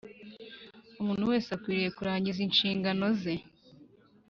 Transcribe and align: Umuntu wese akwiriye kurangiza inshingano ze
Umuntu 1.01 1.23
wese 1.31 1.49
akwiriye 1.51 1.89
kurangiza 1.97 2.39
inshingano 2.47 3.05
ze 3.21 3.35